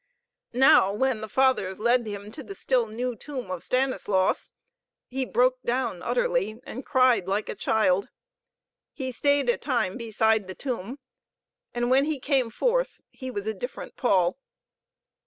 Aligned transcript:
Now, 0.55 0.91
when 0.91 1.21
the 1.21 1.29
Fathers 1.29 1.77
led 1.79 2.07
him 2.07 2.31
to 2.31 2.41
the 2.41 2.55
still 2.55 2.87
new 2.87 3.15
tomb 3.15 3.51
of 3.51 3.63
Stanislaus, 3.63 4.51
he 5.05 5.25
broke 5.25 5.61
down 5.61 6.01
utterly 6.01 6.59
and 6.63 6.83
cried 6.83 7.27
like 7.27 7.49
a 7.49 7.53
child. 7.53 8.09
He 8.93 9.11
stayed 9.11 9.47
a 9.47 9.57
time 9.59 9.97
beside 9.97 10.47
the 10.47 10.55
tomb, 10.55 10.97
and 11.71 11.91
when 11.91 12.05
he 12.05 12.19
came 12.19 12.49
forth 12.49 13.01
he 13.11 13.29
was 13.29 13.45
a 13.45 13.53
different 13.53 13.95
Paul. 13.95 14.39